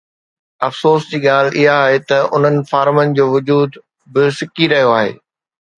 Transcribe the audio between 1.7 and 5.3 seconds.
آهي ته انهن فارمن جو وجود به سڪي رهيو آهي.